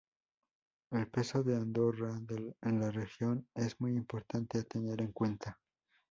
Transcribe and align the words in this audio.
El 0.89 1.07
peso 1.11 1.43
de 1.43 1.55
Andorra 1.55 2.17
en 2.63 2.79
la 2.79 2.89
región 2.89 3.45
es 3.53 3.79
muy 3.79 3.91
importante 3.91 4.57
a 4.57 4.63
tener 4.63 4.99
en 4.99 5.11
cuenta. 5.11 5.59